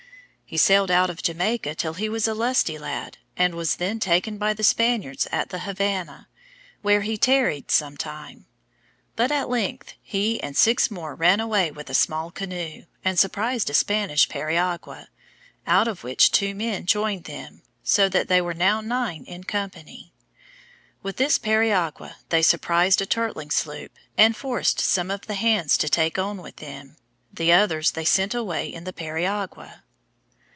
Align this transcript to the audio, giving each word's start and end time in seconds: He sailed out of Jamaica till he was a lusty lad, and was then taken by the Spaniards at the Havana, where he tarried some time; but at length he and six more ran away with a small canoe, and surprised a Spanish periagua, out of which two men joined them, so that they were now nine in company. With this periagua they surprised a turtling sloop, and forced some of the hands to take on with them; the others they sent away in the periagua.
He 0.51 0.57
sailed 0.57 0.91
out 0.91 1.09
of 1.09 1.23
Jamaica 1.23 1.75
till 1.75 1.93
he 1.93 2.09
was 2.09 2.27
a 2.27 2.33
lusty 2.33 2.77
lad, 2.77 3.17
and 3.37 3.55
was 3.55 3.77
then 3.77 4.01
taken 4.01 4.37
by 4.37 4.53
the 4.53 4.65
Spaniards 4.65 5.25
at 5.31 5.47
the 5.47 5.59
Havana, 5.59 6.27
where 6.81 6.99
he 7.03 7.17
tarried 7.17 7.71
some 7.71 7.95
time; 7.95 8.47
but 9.15 9.31
at 9.31 9.47
length 9.47 9.93
he 10.01 10.43
and 10.43 10.57
six 10.57 10.91
more 10.91 11.15
ran 11.15 11.39
away 11.39 11.71
with 11.71 11.89
a 11.89 11.93
small 11.93 12.31
canoe, 12.31 12.83
and 13.01 13.17
surprised 13.17 13.69
a 13.69 13.73
Spanish 13.73 14.27
periagua, 14.27 15.07
out 15.65 15.87
of 15.87 16.03
which 16.03 16.31
two 16.33 16.53
men 16.53 16.85
joined 16.85 17.23
them, 17.23 17.61
so 17.81 18.09
that 18.09 18.27
they 18.27 18.41
were 18.41 18.53
now 18.53 18.81
nine 18.81 19.23
in 19.23 19.45
company. 19.45 20.11
With 21.01 21.15
this 21.15 21.37
periagua 21.37 22.17
they 22.27 22.41
surprised 22.41 23.01
a 23.01 23.05
turtling 23.05 23.51
sloop, 23.51 23.93
and 24.17 24.35
forced 24.35 24.81
some 24.81 25.09
of 25.09 25.27
the 25.27 25.35
hands 25.35 25.77
to 25.77 25.87
take 25.87 26.19
on 26.19 26.41
with 26.41 26.57
them; 26.57 26.97
the 27.33 27.53
others 27.53 27.91
they 27.91 28.03
sent 28.03 28.35
away 28.35 28.67
in 28.67 28.83
the 28.83 28.91
periagua. 28.91 29.83